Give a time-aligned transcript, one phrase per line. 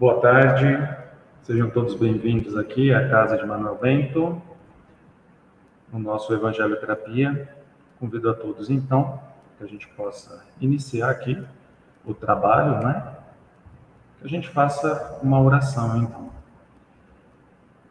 [0.00, 0.96] Boa tarde,
[1.42, 4.40] sejam todos bem-vindos aqui à Casa de Manuel Bento,
[5.92, 7.54] no nosso Evangelho Terapia.
[7.98, 9.20] Convido a todos, então,
[9.58, 11.38] que a gente possa iniciar aqui
[12.02, 13.14] o trabalho, né?
[14.18, 16.30] Que a gente faça uma oração, então.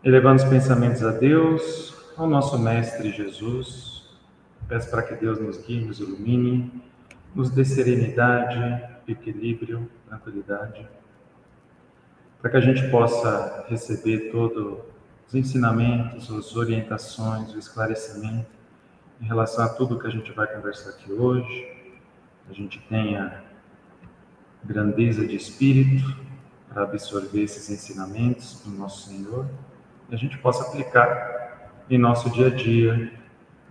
[0.03, 4.17] Elevando os pensamentos a Deus, ao nosso Mestre Jesus,
[4.67, 6.81] peço para que Deus nos guie, nos ilumine,
[7.35, 10.89] nos dê serenidade, equilíbrio, tranquilidade
[12.41, 14.79] para que a gente possa receber todos
[15.27, 18.47] os ensinamentos, as orientações, o esclarecimento
[19.21, 21.67] em relação a tudo que a gente vai conversar aqui hoje,
[22.49, 23.43] a gente tenha
[24.63, 26.15] grandeza de espírito
[26.69, 29.47] para absorver esses ensinamentos do nosso Senhor
[30.09, 33.11] e a gente possa aplicar em nosso dia a dia,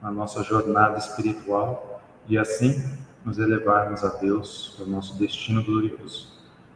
[0.03, 6.29] na nossa jornada espiritual e assim nos elevarmos a Deus para o nosso destino glorioso.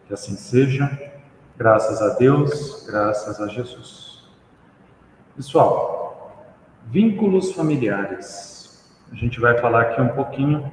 [0.07, 1.12] Que assim seja.
[1.55, 4.25] Graças a Deus, graças a Jesus.
[5.37, 6.43] Pessoal,
[6.87, 8.91] vínculos familiares.
[9.13, 10.73] A gente vai falar aqui um pouquinho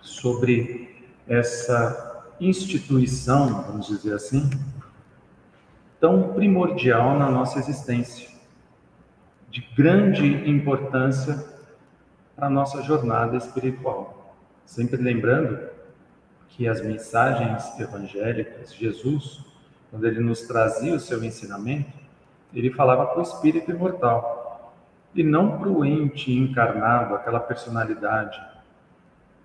[0.00, 4.48] sobre essa instituição, vamos dizer assim,
[5.98, 8.28] tão primordial na nossa existência,
[9.50, 11.44] de grande importância
[12.36, 14.36] para a nossa jornada espiritual.
[14.64, 15.68] Sempre lembrando
[16.48, 19.55] que as mensagens evangélicas, Jesus
[19.96, 21.90] quando ele nos trazia o seu ensinamento,
[22.52, 24.74] ele falava para o espírito imortal
[25.14, 28.38] e não para o ente encarnado, aquela personalidade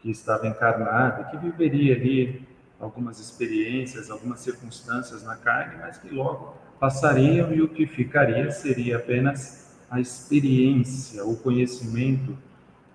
[0.02, 2.46] que estava encarnada, que viveria ali
[2.82, 8.98] algumas experiências, algumas circunstâncias na carne, mas que logo passariam e o que ficaria seria
[8.98, 12.38] apenas a experiência, o conhecimento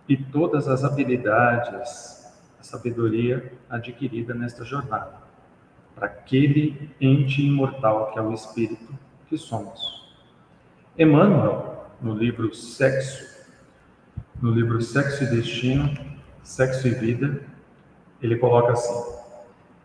[0.06, 5.25] e todas as habilidades, a sabedoria adquirida nesta jornada
[5.96, 8.86] para aquele ente imortal que é o espírito
[9.28, 10.06] que somos.
[10.96, 13.46] Emmanuel, no livro Sexo,
[14.40, 15.90] no livro Sexo e Destino,
[16.42, 17.42] Sexo e Vida,
[18.22, 19.16] ele coloca assim: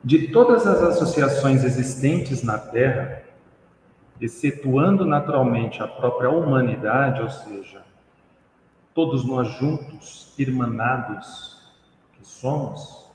[0.03, 3.23] De todas as associações existentes na Terra,
[4.19, 7.81] excetuando naturalmente a própria humanidade, ou seja,
[8.93, 11.57] todos nós juntos, irmanados
[12.13, 13.10] que somos,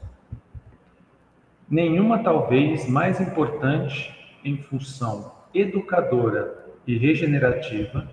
[1.69, 8.09] nenhuma talvez mais importante em função educadora e regenerativa,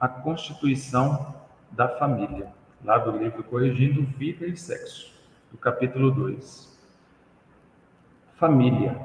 [0.00, 1.34] a constituição
[1.70, 2.48] da família,
[2.84, 5.14] lá do livro Corrigindo Vida e Sexo,
[5.52, 6.74] do capítulo 2.
[8.36, 9.00] Família,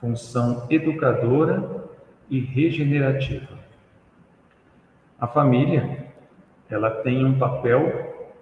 [0.00, 1.84] função educadora
[2.28, 3.56] e regenerativa.
[5.20, 6.12] A família,
[6.68, 8.34] ela tem um papel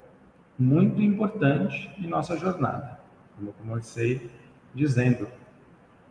[0.59, 3.04] muito importante em nossa jornada
[3.37, 4.31] como eu comecei
[4.75, 5.29] dizendo.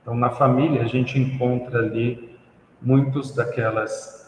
[0.02, 2.38] Então, na família, a gente encontra ali
[2.82, 4.22] muitos daquelas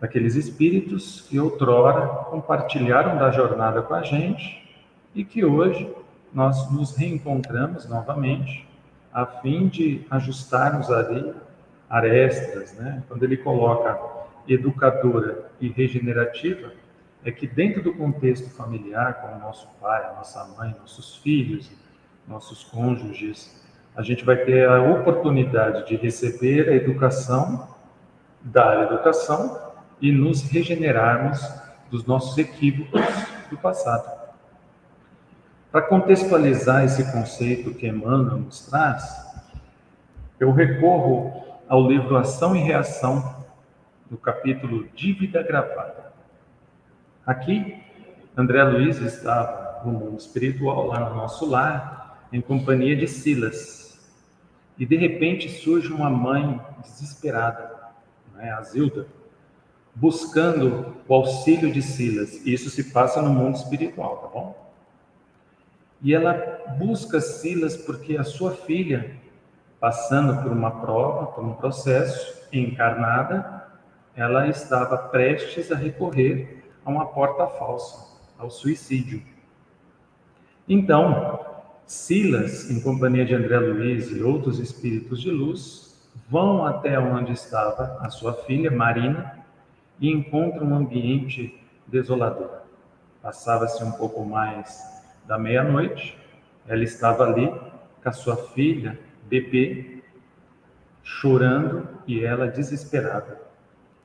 [0.00, 4.68] daqueles espíritos que outrora compartilharam da jornada com a gente
[5.14, 5.88] e que hoje
[6.34, 8.68] nós nos reencontramos novamente
[9.12, 11.32] a fim de ajustarmos ali
[11.88, 13.04] arestas, né?
[13.06, 13.96] Quando ele coloca
[14.48, 16.72] educadora e regenerativa,
[17.24, 21.70] é que dentro do contexto familiar, com o nosso pai, a nossa mãe, nossos filhos,
[22.26, 23.60] nossos cônjuges,
[23.94, 27.68] a gente vai ter a oportunidade de receber a educação,
[28.40, 31.40] dar a educação e nos regenerarmos
[31.90, 33.02] dos nossos equívocos
[33.50, 34.22] do passado.
[35.70, 39.04] Para contextualizar esse conceito que Emmanuel nos traz,
[40.40, 43.42] eu recorro ao livro Ação e Reação,
[44.10, 46.12] no capítulo Dívida Gravada.
[47.24, 47.82] Aqui,
[48.36, 54.00] André Luiz estava no mundo espiritual, lá no nosso lar, em companhia de Silas.
[54.78, 57.70] E de repente surge uma mãe desesperada,
[58.34, 59.06] né, a Zilda,
[59.94, 62.44] buscando o auxílio de Silas.
[62.46, 64.72] Isso se passa no mundo espiritual, tá bom?
[66.00, 66.34] E ela
[66.78, 69.14] busca Silas porque a sua filha,
[69.78, 73.68] passando por uma prova, por um processo, encarnada,
[74.14, 79.22] ela estava prestes a recorrer a uma porta falsa, ao suicídio.
[80.68, 81.51] Então,
[81.86, 87.98] Silas, em companhia de André Luiz e outros espíritos de luz, vão até onde estava
[88.00, 89.38] a sua filha, Marina,
[90.00, 92.62] e encontram um ambiente desolador.
[93.20, 94.82] Passava-se um pouco mais
[95.26, 96.18] da meia-noite,
[96.66, 97.48] ela estava ali
[98.02, 98.98] com a sua filha,
[99.28, 100.02] bebê,
[101.02, 103.40] chorando e ela desesperada,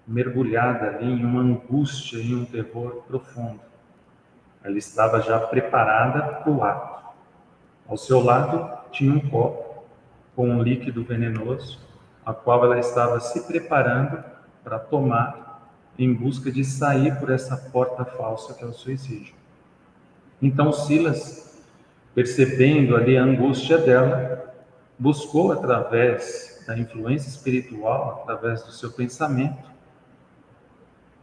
[0.07, 3.59] mergulhada ali em uma angústia e um terror profundo.
[4.63, 6.96] Ela estava já preparada para o ato.
[7.87, 9.85] Ao seu lado tinha um copo
[10.35, 11.79] com um líquido venenoso,
[12.25, 14.23] a qual ela estava se preparando
[14.63, 19.33] para tomar em busca de sair por essa porta falsa que é o suicídio.
[20.41, 21.63] Então Silas,
[22.13, 24.53] percebendo ali a angústia dela,
[24.99, 29.71] buscou através da influência espiritual, através do seu pensamento,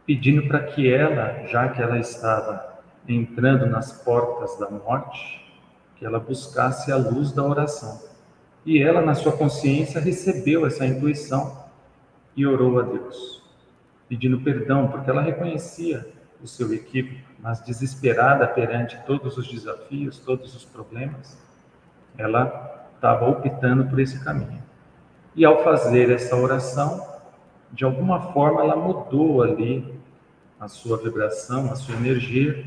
[0.05, 5.44] pedindo para que ela, já que ela estava entrando nas portas da morte,
[5.95, 8.01] que ela buscasse a luz da oração.
[8.65, 11.65] E ela, na sua consciência, recebeu essa intuição
[12.35, 13.43] e orou a Deus,
[14.09, 16.07] pedindo perdão, porque ela reconhecia
[16.41, 21.37] o seu equívoco, mas desesperada perante todos os desafios, todos os problemas,
[22.17, 24.63] ela estava optando por esse caminho.
[25.35, 27.05] E ao fazer essa oração,
[27.71, 29.93] de alguma forma ela mudou ali
[30.59, 32.65] a sua vibração, a sua energia,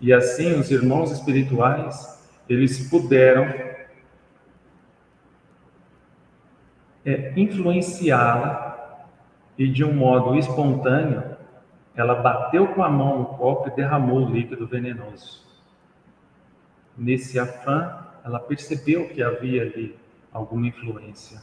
[0.00, 2.14] e assim os irmãos espirituais,
[2.48, 3.46] eles puderam
[7.04, 9.06] é, influenciá-la
[9.56, 11.36] e de um modo espontâneo,
[11.94, 15.44] ela bateu com a mão no copo e derramou o líquido venenoso.
[16.96, 19.96] Nesse afã, ela percebeu que havia ali
[20.32, 21.40] alguma influência.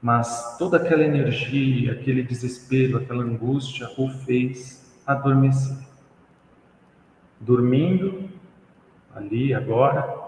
[0.00, 5.76] Mas toda aquela energia, aquele desespero, aquela angústia o fez adormecer.
[7.40, 8.30] Dormindo,
[9.14, 10.22] ali agora,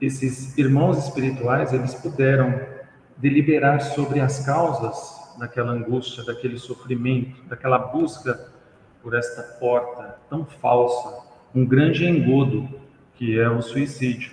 [0.00, 2.60] esses irmãos espirituais, eles puderam
[3.16, 8.52] deliberar sobre as causas daquela angústia, daquele sofrimento, daquela busca
[9.02, 11.24] por esta porta tão falsa,
[11.54, 12.68] um grande engodo
[13.14, 14.32] que é o suicídio.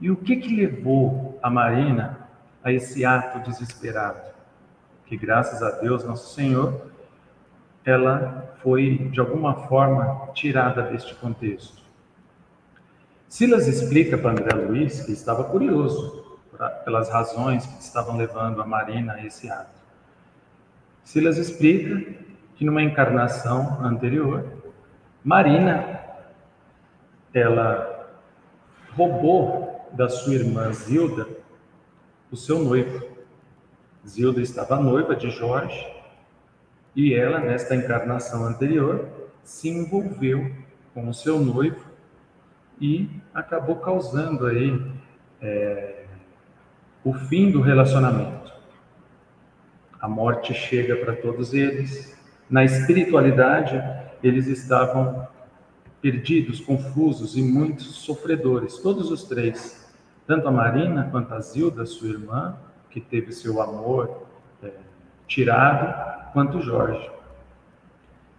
[0.00, 2.28] E o que que levou a Marina
[2.62, 4.20] a esse ato desesperado?
[5.06, 6.90] Que graças a Deus, nosso Senhor,
[7.84, 11.83] ela foi de alguma forma tirada deste contexto.
[13.34, 16.38] Silas explica para André Luiz que estava curioso
[16.84, 19.82] pelas razões que estavam levando a Marina a esse ato.
[21.02, 22.14] Silas explica
[22.54, 24.46] que numa encarnação anterior,
[25.24, 25.98] Marina
[27.34, 28.08] ela
[28.96, 31.26] roubou da sua irmã Zilda
[32.30, 33.04] o seu noivo.
[34.06, 35.84] Zilda estava noiva de Jorge
[36.94, 39.08] e ela, nesta encarnação anterior,
[39.42, 40.54] se envolveu
[40.94, 41.93] com o seu noivo
[42.80, 44.80] e acabou causando aí
[45.40, 46.04] é,
[47.04, 48.52] o fim do relacionamento.
[50.00, 52.16] A morte chega para todos eles.
[52.48, 53.82] Na espiritualidade,
[54.22, 55.26] eles estavam
[56.00, 59.90] perdidos, confusos e muito sofredores, todos os três.
[60.26, 62.56] Tanto a Marina quanto a Zilda, sua irmã,
[62.90, 64.26] que teve seu amor
[64.62, 64.70] é,
[65.26, 67.10] tirado, quanto Jorge.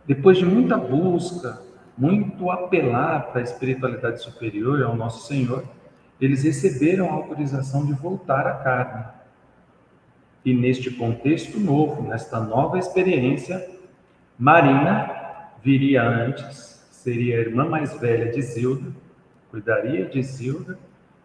[0.06, 1.62] Depois de muita busca,
[1.98, 5.64] muito apelar para a espiritualidade superior, ao nosso Senhor,
[6.20, 9.06] eles receberam a autorização de voltar à carne.
[10.44, 13.68] E neste contexto novo, nesta nova experiência,
[14.38, 18.92] Marina viria antes, seria a irmã mais velha de Zilda,
[19.50, 20.78] cuidaria de Zilda,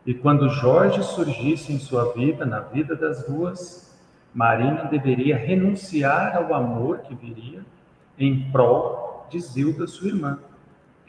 [0.07, 3.99] e quando Jorge surgisse em sua vida, na vida das duas,
[4.33, 7.65] Marina deveria renunciar ao amor que viria
[8.19, 10.39] em prol de Zilda, sua irmã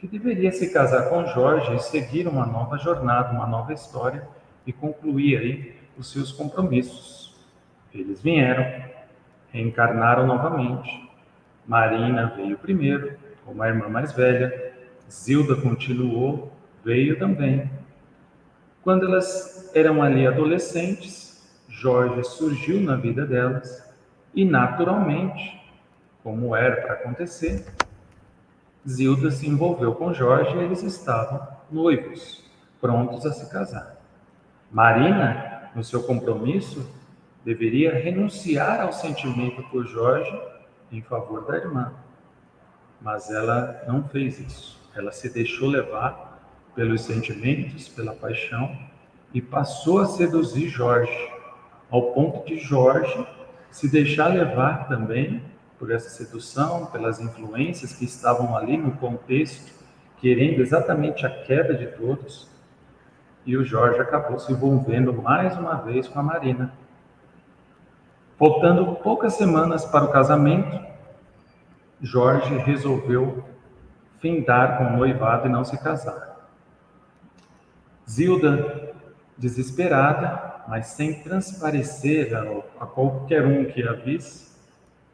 [0.01, 4.27] que deveria se casar com Jorge e seguir uma nova jornada, uma nova história
[4.65, 7.39] e concluir aí os seus compromissos.
[7.93, 8.65] Eles vieram,
[9.53, 11.07] reencarnaram novamente.
[11.67, 13.15] Marina veio primeiro,
[13.45, 14.73] como a irmã mais velha.
[15.07, 16.51] Zilda continuou,
[16.83, 17.69] veio também.
[18.81, 23.87] Quando elas eram ali adolescentes, Jorge surgiu na vida delas
[24.33, 25.61] e, naturalmente,
[26.23, 27.63] como era para acontecer,
[28.87, 32.43] Zilda se envolveu com Jorge e eles estavam noivos,
[32.79, 33.97] prontos a se casar.
[34.71, 36.89] Marina, no seu compromisso,
[37.45, 40.39] deveria renunciar ao sentimento por Jorge
[40.91, 41.93] em favor da irmã.
[43.01, 44.79] Mas ela não fez isso.
[44.95, 46.39] Ela se deixou levar
[46.75, 48.77] pelos sentimentos, pela paixão
[49.33, 51.31] e passou a seduzir Jorge,
[51.89, 53.25] ao ponto de Jorge
[53.69, 55.41] se deixar levar também
[55.81, 59.73] por essa sedução, pelas influências que estavam ali no contexto,
[60.17, 62.47] querendo exatamente a queda de todos.
[63.47, 66.71] E o Jorge acabou se envolvendo mais uma vez com a Marina.
[68.37, 70.85] Faltando poucas semanas para o casamento,
[71.99, 73.43] Jorge resolveu
[74.19, 76.47] findar com o noivado e não se casar.
[78.07, 78.93] Zilda,
[79.35, 84.50] desesperada, mas sem transparecer a, a qualquer um que a visse,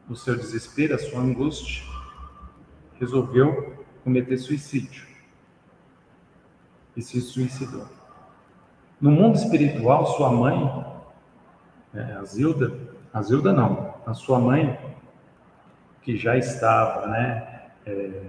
[0.08, 1.84] no seu desespero, a sua angústia,
[3.00, 5.06] resolveu cometer suicídio
[6.96, 7.86] e se suicidou.
[9.00, 10.86] No mundo espiritual, sua mãe,
[11.94, 12.74] é, a Zilda,
[13.14, 14.80] a Zilda não, a sua mãe,
[16.02, 18.22] que já estava, né, é,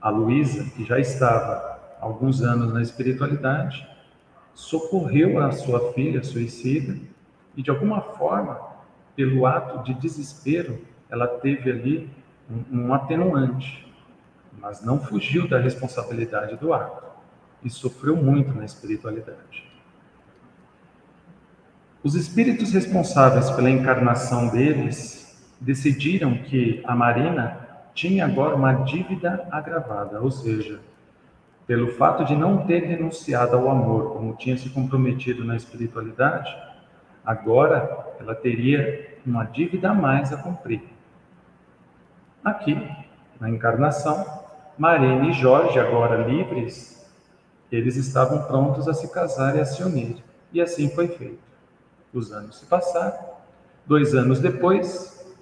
[0.00, 1.52] a Luísa, que já estava
[2.00, 3.86] há alguns anos na espiritualidade,
[4.54, 6.98] socorreu a sua filha suicida
[7.54, 8.58] e, de alguma forma,
[9.16, 10.78] pelo ato de desespero,
[11.10, 12.10] ela teve ali
[12.48, 13.90] um, um atenuante,
[14.60, 17.04] mas não fugiu da responsabilidade do ato
[17.64, 19.64] e sofreu muito na espiritualidade.
[22.02, 25.26] Os espíritos responsáveis pela encarnação deles
[25.60, 30.78] decidiram que a Marina tinha agora uma dívida agravada, ou seja,
[31.66, 36.54] pelo fato de não ter renunciado ao amor, como tinha se comprometido na espiritualidade,
[37.26, 40.82] agora ela teria uma dívida a mais a cumprir.
[42.44, 42.80] Aqui,
[43.40, 44.24] na encarnação,
[44.78, 47.04] Marina e Jorge, agora livres,
[47.72, 50.22] eles estavam prontos a se casar e a se unir.
[50.52, 51.42] E assim foi feito.
[52.14, 53.18] Os anos se passaram.
[53.84, 55.36] Dois anos depois,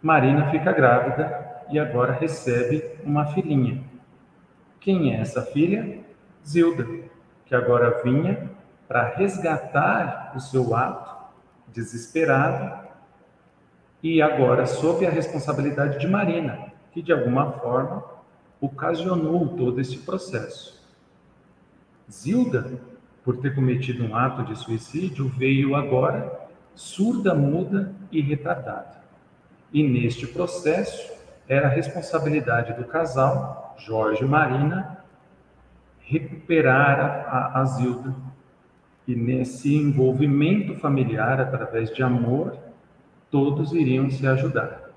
[0.00, 3.84] Marina fica grávida e agora recebe uma filhinha.
[4.80, 6.00] Quem é essa filha?
[6.46, 6.86] Zilda,
[7.44, 8.50] que agora vinha
[8.92, 11.32] para resgatar o seu ato
[11.68, 12.90] desesperado
[14.02, 18.04] e agora sob a responsabilidade de Marina, que de alguma forma
[18.60, 20.78] ocasionou todo esse processo.
[22.10, 22.78] Zilda
[23.24, 29.00] por ter cometido um ato de suicídio, veio agora surda, muda e retardada.
[29.72, 31.10] E neste processo,
[31.48, 35.02] era responsabilidade do casal, Jorge e Marina,
[36.00, 38.31] recuperar a, a Zilda.
[39.06, 42.56] E nesse envolvimento familiar, através de amor,
[43.30, 44.90] todos iriam se ajudar.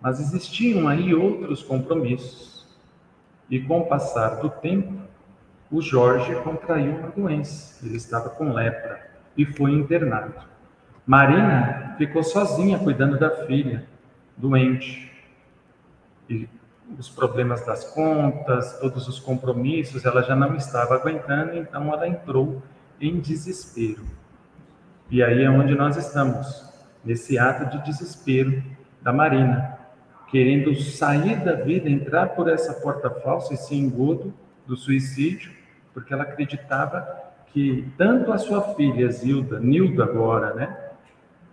[0.00, 2.66] Mas existiam aí outros compromissos.
[3.48, 4.94] E com o passar do tempo,
[5.70, 10.34] o Jorge contraiu uma doença, ele estava com lepra e foi internado.
[11.06, 13.86] Marina ficou sozinha cuidando da filha,
[14.36, 15.10] doente.
[16.28, 16.48] E
[16.98, 22.62] os problemas das contas, todos os compromissos, ela já não estava aguentando, então ela entrou
[23.06, 24.02] em desespero.
[25.10, 26.64] E aí é onde nós estamos,
[27.04, 28.62] nesse ato de desespero
[29.02, 29.78] da Marina,
[30.30, 34.32] querendo sair da vida, entrar por essa porta falsa, esse engodo
[34.66, 35.52] do suicídio,
[35.92, 37.06] porque ela acreditava
[37.52, 40.76] que tanto a sua filha Zilda, Nilda agora, né,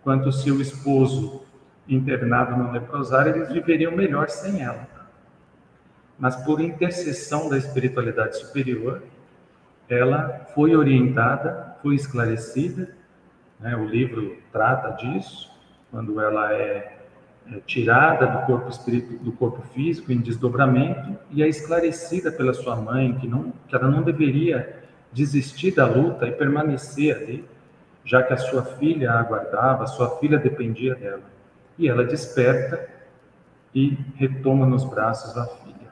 [0.03, 1.43] quanto o seu esposo
[1.87, 4.87] internado no leprosário, eles viveriam melhor sem ela.
[6.17, 9.03] Mas por intercessão da espiritualidade superior,
[9.91, 12.95] ela foi orientada, foi esclarecida,
[13.59, 15.51] né, o livro trata disso,
[15.91, 17.01] quando ela é
[17.49, 22.75] é, tirada do corpo espírito, do corpo físico em desdobramento e é esclarecida pela sua
[22.75, 24.79] mãe que não que ela não deveria
[25.11, 27.45] desistir da luta e permanecer ali,
[28.05, 31.23] já que a sua filha a aguardava, a sua filha dependia dela.
[31.77, 32.87] E ela desperta
[33.73, 35.91] e retoma nos braços a filha.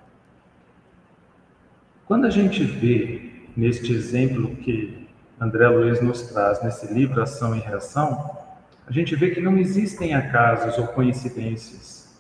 [2.06, 3.29] Quando a gente vê
[3.60, 5.06] neste exemplo que
[5.38, 8.38] André Luiz nos traz nesse livro Ação e Reação,
[8.88, 12.18] a gente vê que não existem acasos ou coincidências,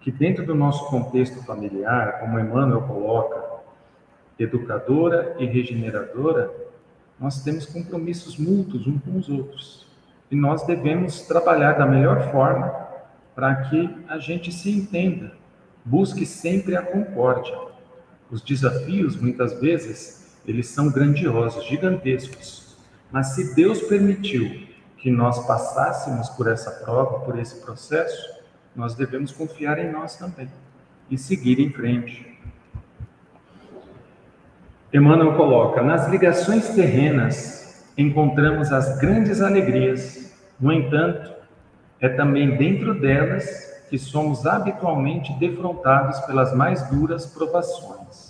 [0.00, 3.62] que dentro do nosso contexto familiar, como Emmanuel coloca,
[4.36, 6.50] educadora e regeneradora,
[7.18, 9.86] nós temos compromissos mútuos uns com os outros.
[10.32, 12.68] E nós devemos trabalhar da melhor forma
[13.36, 15.32] para que a gente se entenda,
[15.84, 17.56] busque sempre a concórdia.
[18.28, 22.76] Os desafios, muitas vezes, eles são grandiosos, gigantescos.
[23.10, 24.66] Mas se Deus permitiu
[24.98, 28.40] que nós passássemos por essa prova, por esse processo,
[28.74, 30.48] nós devemos confiar em nós também
[31.10, 32.38] e seguir em frente.
[34.92, 41.32] Emmanuel coloca: nas ligações terrenas encontramos as grandes alegrias, no entanto,
[42.00, 48.21] é também dentro delas que somos habitualmente defrontados pelas mais duras provações.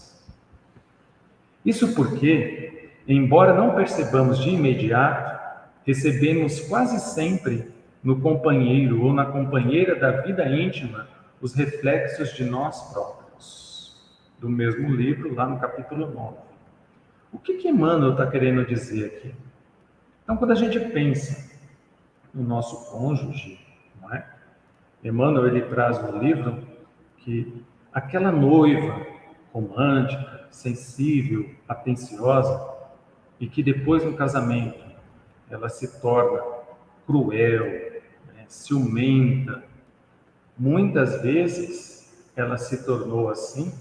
[1.64, 5.40] Isso porque, embora não percebamos de imediato,
[5.85, 7.71] recebemos quase sempre
[8.02, 11.09] no companheiro ou na companheira da vida íntima
[11.40, 14.00] os reflexos de nós próprios.
[14.38, 16.37] Do mesmo livro, lá no capítulo 9.
[17.33, 19.35] O que, que Emmanuel está querendo dizer aqui?
[20.23, 21.50] Então, quando a gente pensa
[22.35, 23.59] no nosso cônjuge,
[24.00, 24.26] não é?
[25.02, 26.62] Emmanuel ele traz no livro
[27.19, 29.07] que aquela noiva
[29.52, 32.71] romântica, sensível, atenciosa,
[33.40, 34.80] e que depois no casamento
[35.50, 36.40] ela se torna
[37.06, 37.64] cruel,
[38.28, 39.64] né, ciumenta.
[40.56, 43.73] Muitas vezes ela se tornou assim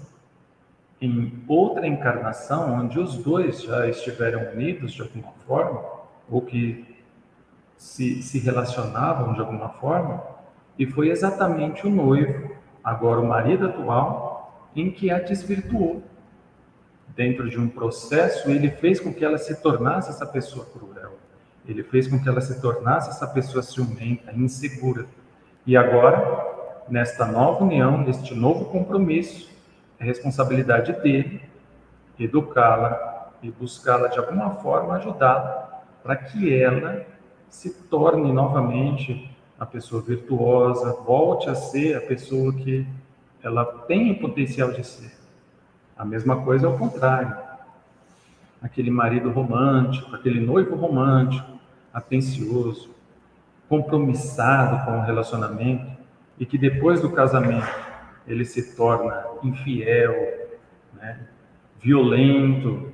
[1.00, 5.82] em outra encarnação, onde os dois já estiveram unidos de alguma forma,
[6.30, 6.96] ou que
[7.76, 10.22] se, se relacionavam de alguma forma,
[10.78, 16.02] e foi exatamente o noivo, agora o marido atual, em que a desvirtuou.
[17.14, 21.18] Dentro de um processo, ele fez com que ela se tornasse essa pessoa cruel.
[21.66, 25.06] Ele fez com que ela se tornasse essa pessoa ciumenta, insegura.
[25.66, 29.50] E agora, nesta nova união, neste novo compromisso,
[29.98, 31.42] é responsabilidade dele
[32.18, 37.04] educá-la e buscá-la de alguma forma ajudá-la para que ela
[37.48, 42.86] se torne novamente a pessoa virtuosa, volte a ser a pessoa que
[43.42, 45.21] ela tem o potencial de ser.
[46.02, 47.32] A mesma coisa é o contrário.
[48.60, 51.60] Aquele marido romântico, aquele noivo romântico,
[51.94, 52.90] atencioso,
[53.68, 55.86] compromissado com o relacionamento
[56.40, 57.68] e que depois do casamento
[58.26, 60.12] ele se torna infiel,
[60.94, 61.20] né,
[61.80, 62.92] violento,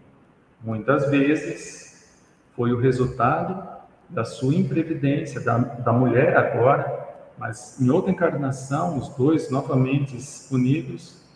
[0.63, 2.15] muitas vezes
[2.55, 3.67] foi o resultado
[4.07, 10.15] da sua imprevidência, da, da mulher agora, mas em outra encarnação, os dois novamente
[10.51, 11.27] unidos,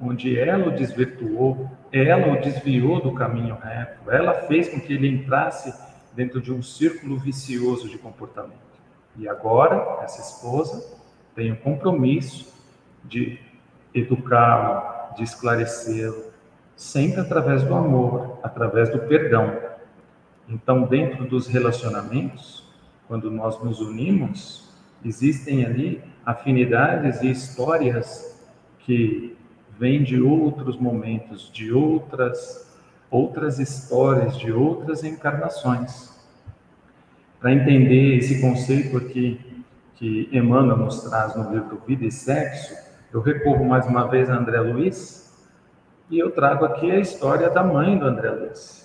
[0.00, 5.08] onde ela o desvirtuou, ela o desviou do caminho reto, ela fez com que ele
[5.08, 5.74] entrasse
[6.14, 8.68] dentro de um círculo vicioso de comportamento.
[9.16, 10.96] E agora, essa esposa
[11.34, 12.54] tem o compromisso
[13.04, 13.38] de
[13.94, 16.24] educá-lo, de esclarecê-lo,
[16.76, 19.68] sempre através do amor, através do perdão,
[20.48, 22.64] então, dentro dos relacionamentos,
[23.06, 24.66] quando nós nos unimos,
[25.04, 28.42] existem ali afinidades e histórias
[28.78, 29.36] que
[29.78, 32.66] vêm de outros momentos, de outras
[33.10, 36.14] outras histórias, de outras encarnações.
[37.40, 42.74] Para entender esse conceito aqui que Emmanuel nos traz no livro Vida e Sexo,
[43.12, 45.48] eu recorro mais uma vez a André Luiz
[46.10, 48.78] e eu trago aqui a história da mãe do André Luiz.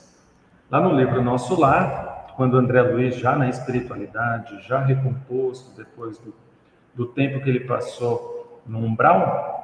[0.71, 6.33] Lá no livro Nosso Lar, quando André Luiz, já na espiritualidade, já recomposto depois do,
[6.95, 9.62] do tempo que ele passou no umbral,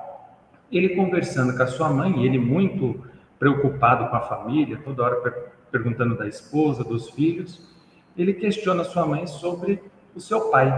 [0.72, 3.04] ele conversando com a sua mãe, ele muito
[3.38, 7.70] preocupado com a família, toda hora per perguntando da esposa, dos filhos,
[8.18, 9.80] ele questiona sua mãe sobre
[10.16, 10.74] o seu pai.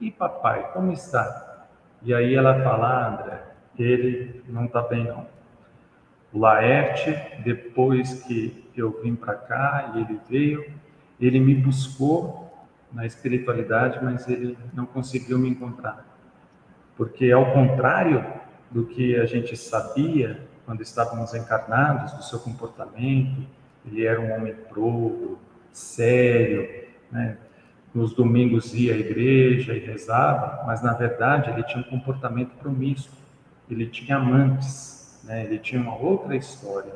[0.00, 1.66] E papai, como está?
[2.00, 3.42] E aí ela fala, ah, André,
[3.76, 5.26] ele não está bem não.
[6.32, 10.64] O Laerte, depois que eu vim para cá e ele veio,
[11.20, 12.52] ele me buscou
[12.92, 16.04] na espiritualidade, mas ele não conseguiu me encontrar.
[16.96, 18.24] Porque ao contrário
[18.74, 23.46] do que a gente sabia quando estávamos encarnados, do seu comportamento,
[23.86, 25.38] ele era um homem probo,
[25.72, 26.68] sério,
[27.12, 27.36] né?
[27.94, 33.16] nos domingos ia à igreja e rezava, mas na verdade ele tinha um comportamento promíscuo,
[33.70, 35.44] ele tinha amantes, né?
[35.44, 36.92] ele tinha uma outra história.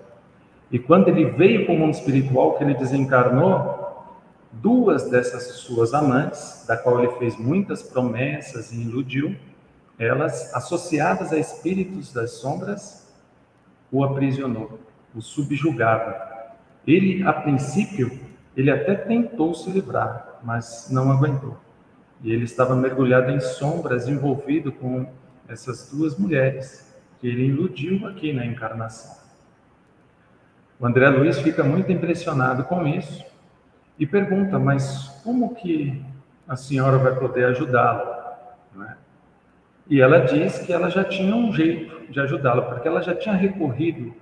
[0.73, 4.19] E quando ele veio para o mundo espiritual, que ele desencarnou,
[4.51, 9.37] duas dessas suas amantes, da qual ele fez muitas promessas e iludiu,
[9.99, 13.13] elas, associadas a espíritos das sombras,
[13.91, 14.79] o aprisionou,
[15.15, 16.55] o subjugava.
[16.87, 18.19] Ele, a princípio,
[18.57, 21.57] ele até tentou se livrar, mas não aguentou.
[22.23, 25.07] E ele estava mergulhado em sombras, envolvido com
[25.49, 29.17] essas duas mulheres que ele iludiu aqui na encarnação.
[30.79, 33.25] O André Luiz fica muito impressionado com isso
[33.99, 36.05] e pergunta: mas como que
[36.47, 38.85] a senhora vai poder ajudá-lo?
[38.85, 39.08] É?
[39.89, 43.35] E ela diz que ela já tinha um jeito de ajudá-lo, porque ela já tinha
[43.35, 44.15] recorrido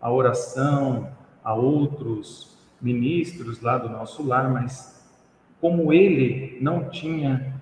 [0.00, 1.08] à oração,
[1.42, 5.02] a outros ministros lá do nosso lar, mas
[5.60, 7.54] como ele não tinha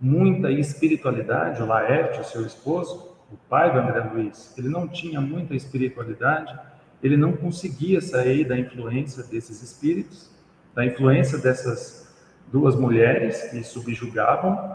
[0.00, 5.20] muita espiritualidade, o Laerte, o seu esposo, o pai do André Luiz, ele não tinha
[5.20, 6.58] muita espiritualidade,
[7.02, 10.30] ele não conseguia sair da influência desses espíritos,
[10.74, 12.10] da influência dessas
[12.50, 14.74] duas mulheres que subjugavam.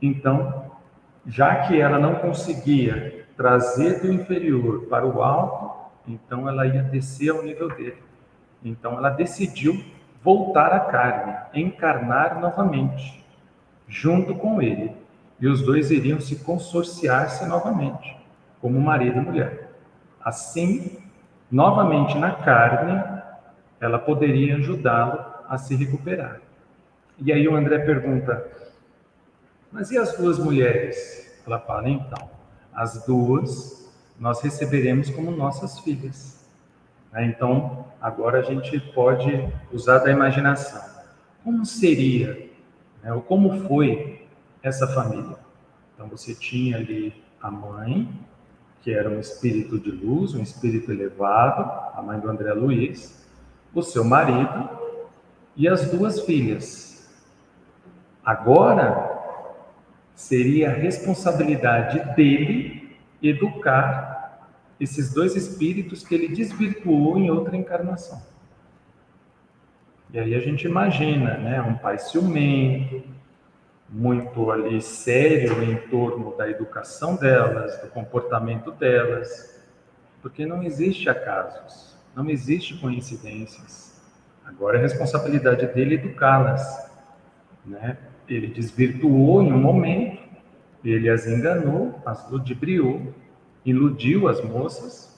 [0.00, 0.75] Então,
[1.26, 7.30] já que ela não conseguia trazer do inferior para o alto, então ela ia descer
[7.30, 8.02] ao nível dele.
[8.64, 9.84] Então ela decidiu
[10.22, 13.24] voltar à carne, encarnar novamente,
[13.86, 14.92] junto com ele.
[15.38, 18.16] E os dois iriam se consorciar-se novamente,
[18.60, 19.70] como marido e mulher.
[20.24, 20.98] Assim,
[21.50, 23.04] novamente na carne,
[23.80, 26.40] ela poderia ajudá-lo a se recuperar.
[27.18, 28.44] E aí o André pergunta:
[29.70, 31.40] Mas e as duas mulheres?
[31.46, 32.30] Ela fala: Então,
[32.72, 36.44] as duas nós receberemos como nossas filhas.
[37.12, 37.26] Né?
[37.26, 40.82] Então, agora a gente pode usar da imaginação.
[41.44, 42.50] Como seria,
[43.02, 44.26] né, ou como foi
[44.62, 45.36] essa família?
[45.94, 48.08] Então, você tinha ali a mãe,
[48.82, 51.62] que era um espírito de luz, um espírito elevado,
[51.94, 53.26] a mãe do André Luiz,
[53.74, 54.68] o seu marido
[55.54, 56.86] e as duas filhas,
[58.26, 59.15] Agora
[60.16, 64.40] seria a responsabilidade dele educar
[64.80, 68.20] esses dois espíritos que ele desvirtuou em outra encarnação.
[70.10, 73.02] E aí a gente imagina, né, um pai ciumento,
[73.88, 79.60] muito ali sério em torno da educação delas, do comportamento delas,
[80.22, 84.00] porque não existe acasos, não existe coincidências.
[84.44, 86.90] Agora é responsabilidade dele educá-las,
[87.64, 87.96] né?
[88.28, 90.20] Ele desvirtuou em um momento,
[90.84, 93.14] ele as enganou, as ludibriou,
[93.64, 95.14] iludiu as moças.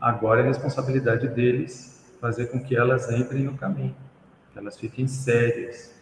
[0.00, 3.94] Agora é responsabilidade deles fazer com que elas entrem no caminho,
[4.52, 5.94] que elas fiquem sérias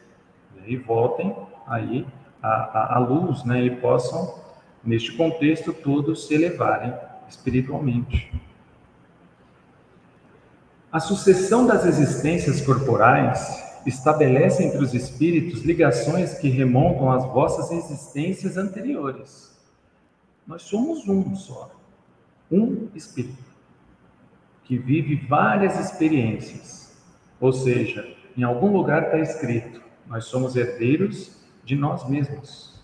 [0.56, 0.62] né?
[0.66, 1.34] e voltem
[1.66, 2.06] aí
[2.42, 3.62] à, à luz, né?
[3.64, 4.42] E possam,
[4.82, 6.94] neste contexto, todos se elevarem
[7.28, 8.32] espiritualmente.
[10.92, 18.56] A sucessão das existências corporais estabelece entre os espíritos ligações que remontam às vossas existências
[18.56, 19.54] anteriores.
[20.46, 21.70] Nós somos um só,
[22.50, 23.52] um espírito,
[24.64, 26.94] que vive várias experiências.
[27.40, 32.82] Ou seja, em algum lugar está escrito: nós somos herdeiros de nós mesmos.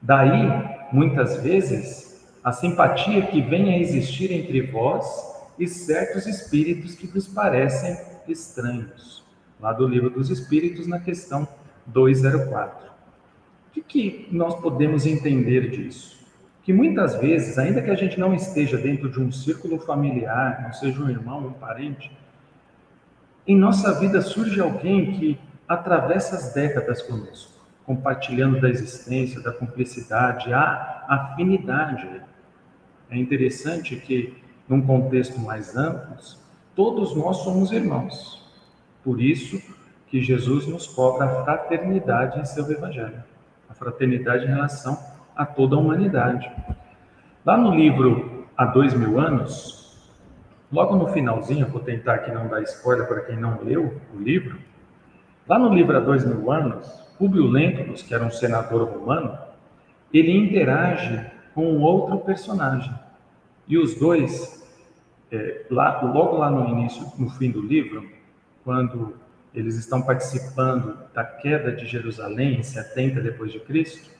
[0.00, 0.48] Daí,
[0.92, 5.06] muitas vezes, a simpatia que vem a existir entre vós
[5.58, 9.25] e certos espíritos que vos parecem estranhos
[9.60, 11.48] lá do Livro dos Espíritos, na questão
[11.86, 12.86] 204.
[13.76, 16.16] O que, nós podemos entender disso?
[16.62, 20.72] Que muitas vezes, ainda que a gente não esteja dentro de um círculo familiar, não
[20.72, 22.10] seja um irmão, um parente,
[23.46, 25.38] em nossa vida surge alguém que
[25.68, 27.52] atravessa as décadas conosco,
[27.84, 32.22] compartilhando da existência, da cumplicidade, a afinidade.
[33.08, 34.36] É interessante que,
[34.68, 36.16] num contexto mais amplo,
[36.74, 38.35] todos nós somos irmãos.
[39.06, 39.62] Por isso
[40.08, 43.22] que Jesus nos cobra a fraternidade em seu evangelho,
[43.70, 44.98] a fraternidade em relação
[45.36, 46.50] a toda a humanidade.
[47.44, 50.10] Lá no livro Há Dois Mil Anos,
[50.72, 54.58] logo no finalzinho, vou tentar aqui não dar spoiler para quem não leu o livro,
[55.48, 56.84] lá no livro Há Dois Mil Anos,
[57.16, 59.38] Públio Lentulus, que era um senador romano,
[60.12, 62.92] ele interage com outro personagem.
[63.68, 64.68] E os dois,
[65.30, 68.15] é, lá, logo lá no início, no fim do livro,
[68.66, 69.14] quando
[69.54, 74.10] eles estão participando da queda de Jerusalém em 70 depois de Cristo,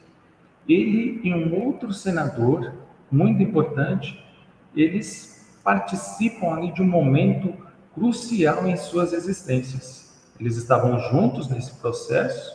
[0.69, 2.73] ele e um outro senador
[3.11, 4.25] muito importante,
[4.73, 7.53] eles participam ali de um momento
[7.93, 10.17] crucial em suas existências.
[10.39, 12.55] Eles estavam juntos nesse processo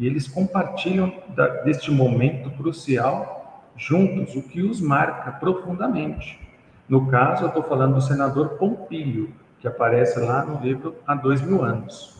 [0.00, 6.40] e eles compartilham da, deste momento crucial juntos, o que os marca profundamente.
[6.88, 11.40] No caso, eu estou falando do senador Pompílio, que aparece lá no livro há dois
[11.40, 12.14] mil anos.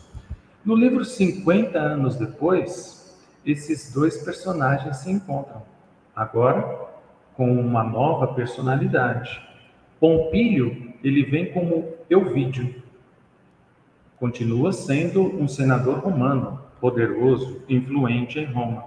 [0.65, 5.63] No livro 50 anos depois, esses dois personagens se encontram,
[6.15, 6.87] agora
[7.35, 9.41] com uma nova personalidade.
[9.99, 12.83] Pompílio, ele vem como Euvídio,
[14.19, 18.85] continua sendo um senador romano, poderoso, influente em Roma.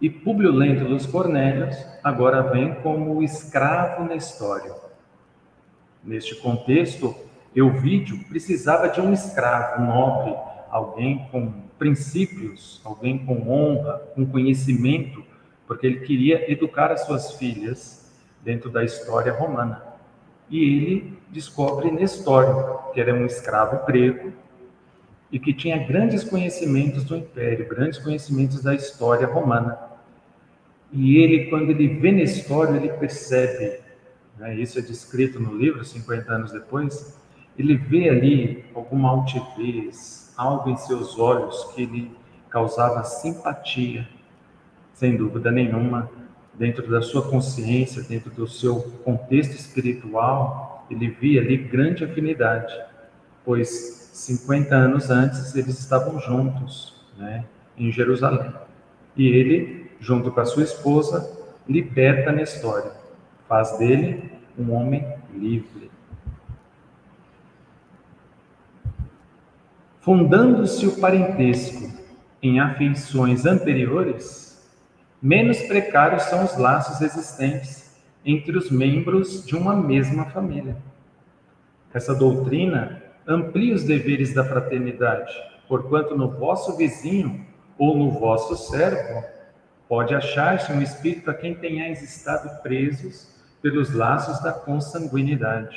[0.00, 4.83] E Públio Lentulus Cornélios agora vem como escravo na história
[6.04, 7.14] Neste contexto,
[7.56, 10.34] Euvídio precisava de um escravo, nobre,
[10.70, 15.24] alguém com princípios, alguém com honra, com conhecimento,
[15.66, 18.12] porque ele queria educar as suas filhas
[18.42, 19.82] dentro da história romana.
[20.50, 24.32] E ele descobre Nestório, que era um escravo grego
[25.32, 29.78] e que tinha grandes conhecimentos do império, grandes conhecimentos da história romana.
[30.92, 33.83] E ele, quando ele vê Nestório, ele percebe
[34.38, 37.16] né, isso é descrito no livro, 50 anos depois,
[37.56, 42.10] ele vê ali alguma altivez, algo em seus olhos que lhe
[42.50, 44.08] causava simpatia,
[44.92, 46.10] sem dúvida nenhuma,
[46.54, 52.72] dentro da sua consciência, dentro do seu contexto espiritual, ele via ali grande afinidade,
[53.44, 57.44] pois 50 anos antes eles estavam juntos, né,
[57.76, 58.52] em Jerusalém.
[59.16, 63.03] E ele, junto com a sua esposa, liberta a história
[63.54, 65.88] faz dele um homem livre.
[70.00, 71.88] Fundando-se o parentesco
[72.42, 74.60] em afeições anteriores,
[75.22, 80.76] menos precários são os laços existentes entre os membros de uma mesma família.
[81.92, 85.32] Essa doutrina amplia os deveres da fraternidade,
[85.68, 87.46] porquanto no vosso vizinho
[87.78, 89.24] ou no vosso servo
[89.88, 93.33] pode achar-se um espírito a quem tenhais estado presos
[93.64, 95.74] pelos laços da consanguinidade.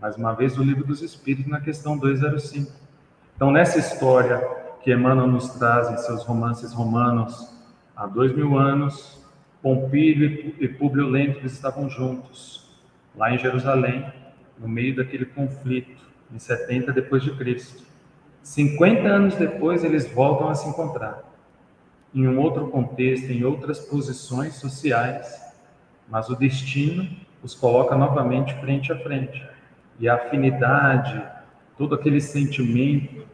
[0.00, 2.72] Mais uma vez, o livro dos Espíritos, na questão 205.
[3.36, 4.38] Então, nessa história
[4.82, 7.54] que Emmanuel nos traz em seus romances romanos
[7.94, 9.22] há dois mil anos,
[9.60, 12.80] Pompílio e Públio Lentulus estavam juntos,
[13.14, 14.10] lá em Jerusalém,
[14.58, 16.00] no meio daquele conflito,
[16.32, 17.84] em 70 depois de Cristo.
[18.42, 21.22] 50 anos depois, eles voltam a se encontrar,
[22.14, 25.41] em um outro contexto, em outras posições sociais,
[26.12, 27.08] mas o destino
[27.42, 29.42] os coloca novamente frente a frente.
[29.98, 31.24] E a afinidade,
[31.78, 33.26] todo aquele sentimento,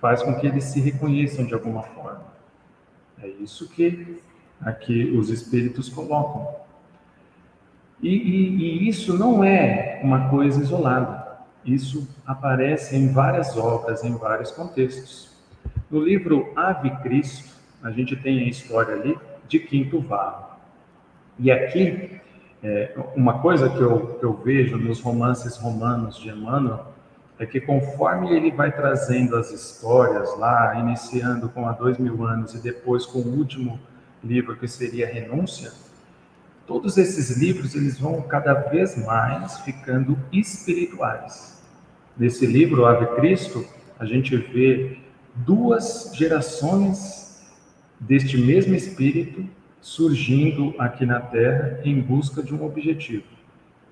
[0.00, 2.24] faz com que eles se reconheçam de alguma forma.
[3.20, 4.22] É isso que
[4.60, 6.54] aqui os espíritos colocam.
[8.00, 11.40] E, e, e isso não é uma coisa isolada.
[11.64, 15.34] Isso aparece em várias obras, em vários contextos.
[15.90, 20.55] No livro Ave Cristo, a gente tem a história ali de Quinto Varro.
[21.38, 22.20] E aqui,
[22.62, 26.94] é, uma coisa que eu, que eu vejo nos romances romanos de Emmanuel
[27.38, 32.54] é que conforme ele vai trazendo as histórias lá, iniciando com há dois mil anos
[32.54, 33.78] e depois com o último
[34.24, 35.72] livro que seria Renúncia,
[36.66, 41.62] todos esses livros eles vão cada vez mais ficando espirituais.
[42.16, 43.66] Nesse livro Ave Cristo,
[43.98, 44.98] a gente vê
[45.34, 47.42] duas gerações
[48.00, 49.46] deste mesmo espírito
[49.80, 53.24] surgindo aqui na Terra em busca de um objetivo,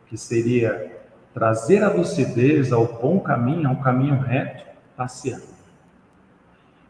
[0.06, 0.92] que seria
[1.32, 4.64] trazer a lucidez ao bom caminho, ao caminho reto,
[4.96, 5.54] passeando.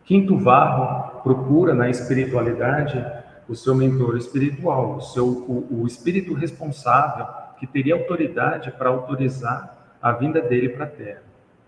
[0.05, 3.05] Quinto Varro procura na espiritualidade
[3.49, 7.27] o seu mentor espiritual, o seu o, o espírito responsável
[7.59, 11.23] que teria autoridade para autorizar a vinda dele para a Terra.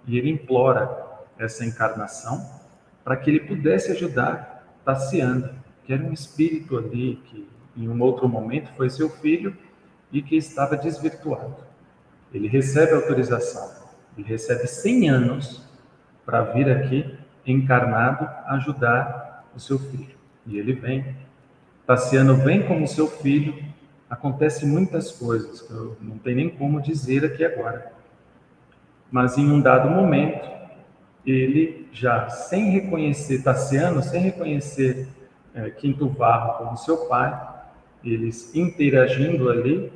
[0.07, 1.07] E ele implora
[1.39, 2.45] essa encarnação
[3.03, 5.51] para que ele pudesse ajudar Tassiano,
[5.87, 9.57] que era um espírito ali que em um outro momento foi seu filho
[10.13, 11.57] e que estava desvirtuado.
[12.35, 13.71] Ele recebe autorização,
[14.19, 15.63] ele recebe 100 anos
[16.25, 20.17] para vir aqui encarnado ajudar o seu filho.
[20.47, 21.15] E ele vem.
[21.87, 23.65] Tassiano vem como seu filho.
[24.11, 27.93] Acontece muitas coisas que eu não tenho nem como dizer aqui agora.
[29.11, 30.49] Mas em um dado momento,
[31.25, 35.09] ele já sem reconhecer Tassiano, sem reconhecer
[35.57, 37.37] é, Quinto Varro como seu pai,
[38.05, 39.91] eles interagindo ali,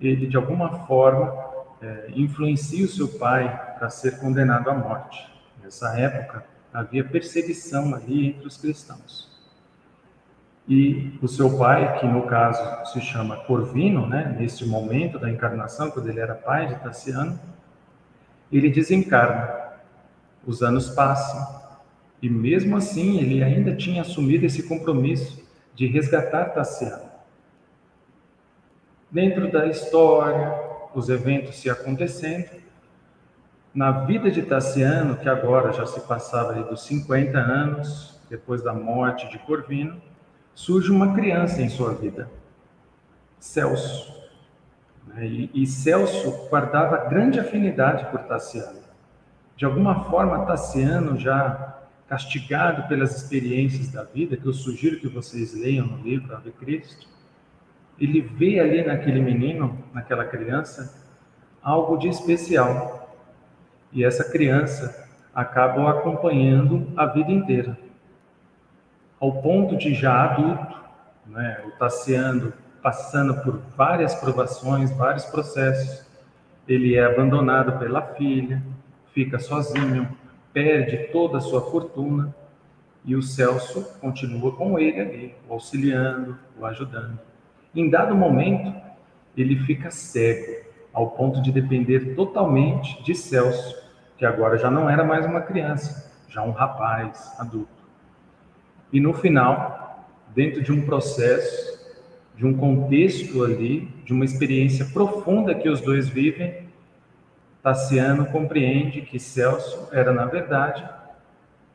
[0.00, 1.34] ele de alguma forma
[1.82, 5.26] é, influencia o seu pai para ser condenado à morte.
[5.62, 9.28] Nessa época havia perseguição ali entre os cristãos.
[10.68, 15.90] E o seu pai, que no caso se chama Corvino, né, neste momento da encarnação,
[15.90, 17.40] quando ele era pai de Tassiano,
[18.52, 19.58] ele desencarna.
[20.46, 21.59] Os anos passam
[22.22, 25.42] e mesmo assim ele ainda tinha assumido esse compromisso
[25.74, 27.10] de resgatar Tassiano.
[29.10, 30.54] Dentro da história,
[30.94, 32.60] os eventos se acontecendo,
[33.72, 39.28] na vida de Tassiano, que agora já se passava dos 50 anos, depois da morte
[39.30, 40.00] de Corvino,
[40.54, 42.28] surge uma criança em sua vida,
[43.38, 44.20] Celso.
[45.06, 45.24] Né?
[45.26, 48.80] E, e Celso guardava grande afinidade por Tassiano.
[49.56, 51.69] De alguma forma, Tassiano, já
[52.10, 57.06] castigado pelas experiências da vida, que eu sugiro que vocês leiam no livro Ave Cristo,
[58.00, 60.92] ele vê ali naquele menino, naquela criança,
[61.62, 63.16] algo de especial.
[63.92, 67.78] E essa criança acaba acompanhando a vida inteira.
[69.20, 70.80] Ao ponto de já adulto,
[71.26, 76.04] né, o Tassiano passando por várias provações, vários processos,
[76.66, 78.60] ele é abandonado pela filha,
[79.14, 80.18] fica sozinho,
[80.52, 82.34] perde toda a sua fortuna
[83.04, 87.18] e o Celso continua com ele ali, o auxiliando, o ajudando.
[87.74, 88.74] Em dado momento,
[89.36, 93.76] ele fica cego, ao ponto de depender totalmente de Celso,
[94.18, 97.80] que agora já não era mais uma criança, já um rapaz adulto.
[98.92, 101.80] E no final, dentro de um processo,
[102.36, 106.69] de um contexto ali, de uma experiência profunda que os dois vivem,
[107.62, 110.88] Tassiano compreende que Celso era, na verdade,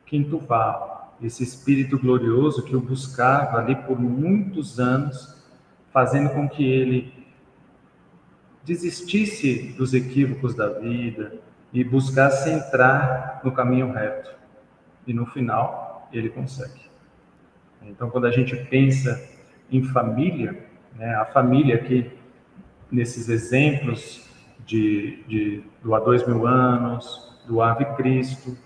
[0.04, 5.36] Quinto Varro, esse espírito glorioso que o buscava ali por muitos anos
[5.92, 7.26] fazendo com que ele
[8.64, 11.38] desistisse dos equívocos da vida
[11.72, 14.30] e buscasse entrar no caminho reto.
[15.06, 16.82] E no final, ele consegue.
[17.82, 19.28] Então, quando a gente pensa
[19.70, 22.10] em família, né, a família aqui,
[22.90, 24.25] nesses exemplos
[24.66, 28.56] de, de, do há dois mil anos, do Ave Cristo,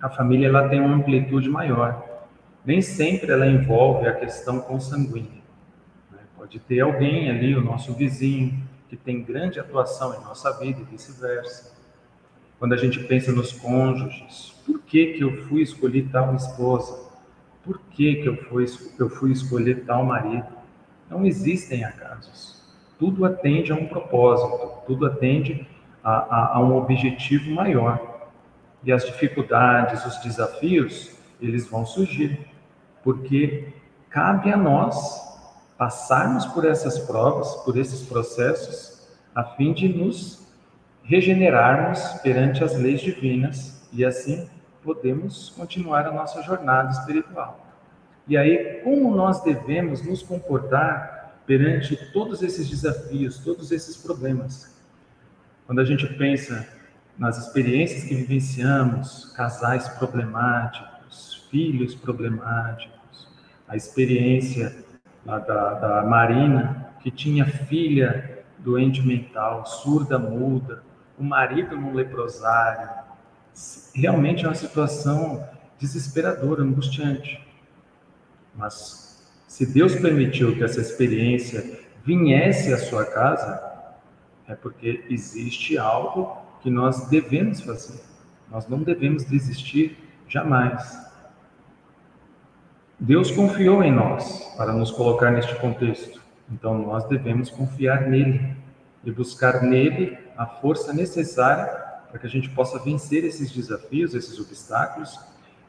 [0.00, 2.26] a família ela tem uma amplitude maior.
[2.64, 5.42] Nem sempre ela envolve a questão consanguínea.
[6.36, 10.84] Pode ter alguém ali, o nosso vizinho, que tem grande atuação em nossa vida e
[10.84, 11.72] vice-versa.
[12.58, 17.10] quando a gente pensa nos cônjuges, por que, que eu fui escolher tal esposa?
[17.64, 18.66] Por que, que eu, fui,
[18.98, 20.46] eu fui escolher tal marido?
[21.08, 22.61] Não existem acasos.
[23.02, 25.66] Tudo atende a um propósito, tudo atende
[26.04, 28.30] a, a, a um objetivo maior.
[28.84, 31.10] E as dificuldades, os desafios,
[31.40, 32.46] eles vão surgir,
[33.02, 33.72] porque
[34.08, 35.20] cabe a nós
[35.76, 40.46] passarmos por essas provas, por esses processos, a fim de nos
[41.02, 44.48] regenerarmos perante as leis divinas e assim
[44.80, 47.66] podemos continuar a nossa jornada espiritual.
[48.28, 51.21] E aí, como nós devemos nos comportar
[51.52, 54.74] perante todos esses desafios, todos esses problemas?
[55.66, 56.66] Quando a gente pensa
[57.18, 63.28] nas experiências que vivenciamos, casais problemáticos, filhos problemáticos,
[63.68, 64.74] a experiência
[65.26, 70.82] da, da Marina, que tinha filha doente mental, surda, muda,
[71.18, 72.88] o marido num leprosário.
[73.94, 75.46] Realmente é uma situação
[75.78, 77.46] desesperadora, angustiante.
[78.54, 79.11] Mas
[79.52, 83.62] se Deus permitiu que essa experiência viesse à sua casa,
[84.48, 88.00] é porque existe algo que nós devemos fazer.
[88.50, 90.98] Nós não devemos desistir jamais.
[92.98, 96.18] Deus confiou em nós para nos colocar neste contexto.
[96.50, 98.56] Então nós devemos confiar nele
[99.04, 101.66] e buscar nele a força necessária
[102.08, 105.20] para que a gente possa vencer esses desafios, esses obstáculos,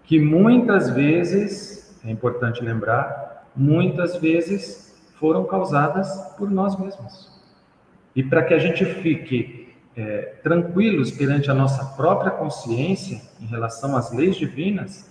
[0.06, 7.32] que muitas vezes, é importante lembrar, muitas vezes foram causadas por nós mesmos.
[8.16, 13.96] E para que a gente fique é, tranquilos perante a nossa própria consciência em relação
[13.96, 15.10] às leis divinas,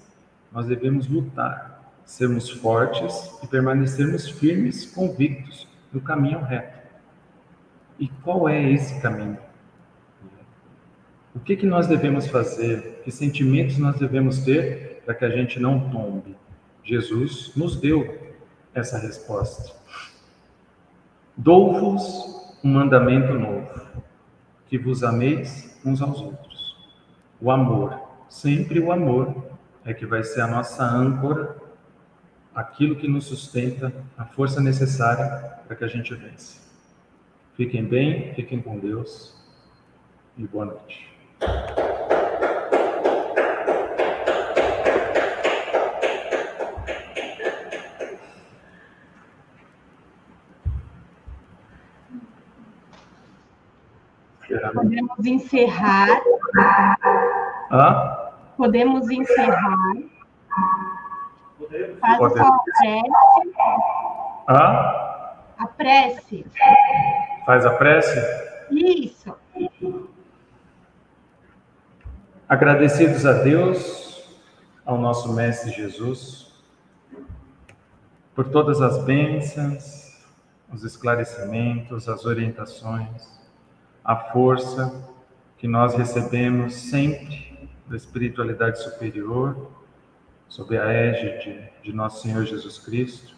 [0.52, 6.82] nós devemos lutar, sermos fortes e permanecermos firmes, convictos no caminho reto.
[7.98, 9.38] E qual é esse caminho?
[11.34, 13.00] O que, que nós devemos fazer?
[13.04, 16.36] Que sentimentos nós devemos ter para que a gente não tombe?
[16.84, 18.31] Jesus nos deu
[18.74, 19.74] essa resposta.
[21.36, 23.68] Dou-vos um mandamento novo,
[24.68, 26.76] que vos ameis uns aos outros.
[27.40, 29.34] O amor, sempre o amor,
[29.84, 31.56] é que vai ser a nossa âncora,
[32.54, 36.60] aquilo que nos sustenta, a força necessária para que a gente vença.
[37.56, 39.34] Fiquem bem, fiquem com Deus
[40.36, 41.12] e boa noite.
[54.74, 56.08] Podemos encerrar.
[57.70, 58.32] Hã?
[58.56, 59.94] Podemos encerrar.
[62.00, 63.10] Faz só a prece.
[64.48, 64.58] Hã?
[65.58, 66.46] A prece.
[67.46, 68.20] Faz a prece?
[68.70, 69.36] Isso.
[72.48, 74.38] Agradecidos a Deus,
[74.84, 76.52] ao nosso Mestre Jesus,
[78.34, 80.26] por todas as bênçãos,
[80.72, 83.41] os esclarecimentos, as orientações,
[84.04, 85.10] a força
[85.58, 89.70] que nós recebemos sempre da espiritualidade superior,
[90.48, 93.34] sob a égide de nosso Senhor Jesus Cristo.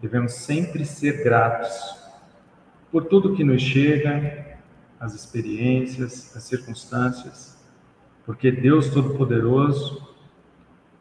[0.00, 2.02] Devemos sempre ser gratos
[2.90, 4.58] por tudo que nos chega,
[4.98, 7.58] as experiências, as circunstâncias,
[8.26, 10.14] porque Deus Todo-Poderoso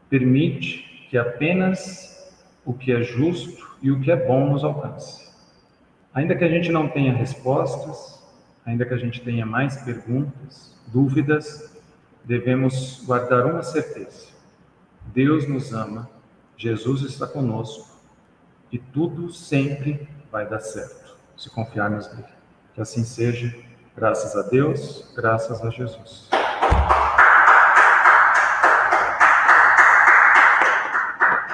[0.09, 2.31] permite que apenas
[2.65, 5.31] o que é justo e o que é bom nos alcance.
[6.13, 8.20] Ainda que a gente não tenha respostas,
[8.65, 11.71] ainda que a gente tenha mais perguntas, dúvidas,
[12.23, 14.27] devemos guardar uma certeza:
[15.13, 16.09] Deus nos ama,
[16.57, 17.89] Jesus está conosco
[18.71, 22.27] e tudo sempre vai dar certo, se confiarmos nele.
[22.73, 23.53] Que assim seja,
[23.95, 26.40] graças a Deus, graças a Jesus.